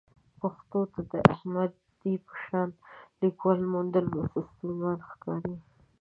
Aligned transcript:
پښتو 0.39 0.79
ته 0.93 1.01
د 1.11 1.13
احمدي 1.33 2.13
په 2.25 2.33
شان 2.43 2.69
لیکوال 3.21 3.59
موندل 3.71 4.05
اوس 4.15 4.31
ستونزمن 4.53 4.97
ښکاري. 5.09 5.55